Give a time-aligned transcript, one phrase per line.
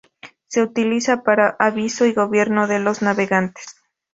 [0.47, 3.75] Se utiliza para aviso y gobierno de los navegantes.